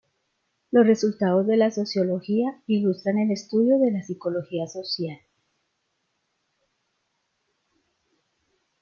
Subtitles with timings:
[0.71, 5.19] Los resultados de la sociología ilustran el estudio de la psicología social.